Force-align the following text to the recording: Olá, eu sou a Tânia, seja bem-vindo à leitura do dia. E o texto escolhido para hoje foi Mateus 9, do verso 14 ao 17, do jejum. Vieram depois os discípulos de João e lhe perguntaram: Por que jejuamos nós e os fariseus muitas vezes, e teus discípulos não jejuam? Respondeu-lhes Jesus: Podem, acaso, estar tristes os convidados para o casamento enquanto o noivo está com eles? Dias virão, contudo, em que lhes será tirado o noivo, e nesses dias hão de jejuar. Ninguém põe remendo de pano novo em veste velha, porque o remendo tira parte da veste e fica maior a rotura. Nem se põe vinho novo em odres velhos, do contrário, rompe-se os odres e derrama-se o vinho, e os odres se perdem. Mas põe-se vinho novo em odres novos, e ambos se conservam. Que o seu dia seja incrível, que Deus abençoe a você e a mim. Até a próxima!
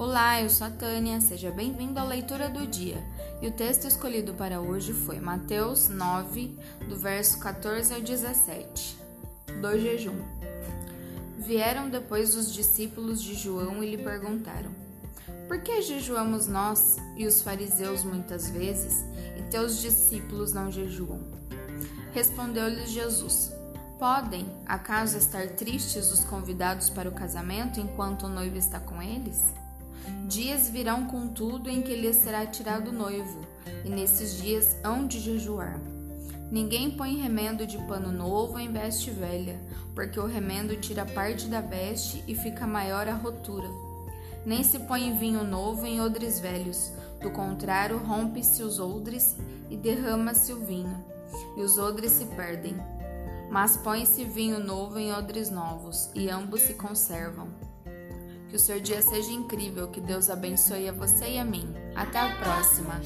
Olá, 0.00 0.40
eu 0.40 0.48
sou 0.48 0.66
a 0.66 0.70
Tânia, 0.70 1.20
seja 1.20 1.50
bem-vindo 1.50 2.00
à 2.00 2.04
leitura 2.04 2.48
do 2.48 2.66
dia. 2.66 3.04
E 3.42 3.46
o 3.46 3.52
texto 3.52 3.86
escolhido 3.86 4.32
para 4.32 4.58
hoje 4.58 4.94
foi 4.94 5.20
Mateus 5.20 5.90
9, 5.90 6.58
do 6.88 6.96
verso 6.96 7.38
14 7.38 7.92
ao 7.92 8.00
17, 8.00 8.96
do 9.60 9.78
jejum. 9.78 10.18
Vieram 11.36 11.90
depois 11.90 12.34
os 12.34 12.50
discípulos 12.50 13.22
de 13.22 13.34
João 13.34 13.84
e 13.84 13.90
lhe 13.94 14.02
perguntaram: 14.02 14.70
Por 15.46 15.60
que 15.60 15.82
jejuamos 15.82 16.46
nós 16.46 16.96
e 17.14 17.26
os 17.26 17.42
fariseus 17.42 18.02
muitas 18.02 18.48
vezes, 18.48 19.04
e 19.36 19.42
teus 19.50 19.82
discípulos 19.82 20.54
não 20.54 20.72
jejuam? 20.72 21.20
Respondeu-lhes 22.14 22.90
Jesus: 22.90 23.52
Podem, 23.98 24.50
acaso, 24.64 25.18
estar 25.18 25.46
tristes 25.48 26.10
os 26.10 26.24
convidados 26.24 26.88
para 26.88 27.10
o 27.10 27.12
casamento 27.12 27.78
enquanto 27.78 28.22
o 28.22 28.30
noivo 28.30 28.56
está 28.56 28.80
com 28.80 29.02
eles? 29.02 29.60
Dias 30.28 30.68
virão, 30.68 31.06
contudo, 31.06 31.68
em 31.68 31.82
que 31.82 31.94
lhes 31.94 32.16
será 32.16 32.46
tirado 32.46 32.88
o 32.88 32.92
noivo, 32.92 33.40
e 33.84 33.88
nesses 33.88 34.40
dias 34.40 34.76
hão 34.84 35.06
de 35.06 35.18
jejuar. 35.18 35.80
Ninguém 36.50 36.90
põe 36.90 37.16
remendo 37.16 37.66
de 37.66 37.78
pano 37.86 38.10
novo 38.10 38.58
em 38.58 38.72
veste 38.72 39.10
velha, 39.10 39.60
porque 39.94 40.18
o 40.18 40.26
remendo 40.26 40.76
tira 40.76 41.04
parte 41.04 41.46
da 41.46 41.60
veste 41.60 42.24
e 42.26 42.34
fica 42.34 42.66
maior 42.66 43.08
a 43.08 43.14
rotura. 43.14 43.68
Nem 44.44 44.62
se 44.62 44.78
põe 44.80 45.16
vinho 45.16 45.44
novo 45.44 45.86
em 45.86 46.00
odres 46.00 46.40
velhos, 46.40 46.92
do 47.20 47.30
contrário, 47.30 47.98
rompe-se 47.98 48.62
os 48.62 48.80
odres 48.80 49.36
e 49.68 49.76
derrama-se 49.76 50.52
o 50.52 50.64
vinho, 50.64 51.04
e 51.56 51.60
os 51.60 51.76
odres 51.76 52.12
se 52.12 52.24
perdem. 52.24 52.74
Mas 53.50 53.76
põe-se 53.76 54.24
vinho 54.24 54.58
novo 54.58 54.98
em 54.98 55.12
odres 55.12 55.50
novos, 55.50 56.08
e 56.14 56.30
ambos 56.30 56.62
se 56.62 56.74
conservam. 56.74 57.48
Que 58.50 58.56
o 58.56 58.58
seu 58.58 58.80
dia 58.80 59.00
seja 59.00 59.30
incrível, 59.30 59.86
que 59.86 60.00
Deus 60.00 60.28
abençoe 60.28 60.88
a 60.88 60.92
você 60.92 61.30
e 61.30 61.38
a 61.38 61.44
mim. 61.44 61.72
Até 61.94 62.18
a 62.18 62.34
próxima! 62.34 63.00